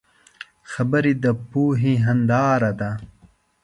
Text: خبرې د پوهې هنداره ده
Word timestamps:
خبرې 0.71 1.13
د 1.23 1.25
پوهې 1.49 1.93
هنداره 2.05 2.71
ده 2.79 2.91